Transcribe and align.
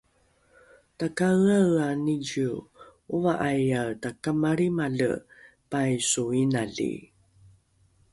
takaeaea 0.97 1.89
nicio 2.05 2.51
ova’aiae 3.15 3.93
takamalrimale 4.03 5.11
paiso 5.71 6.23
inali 6.41 6.91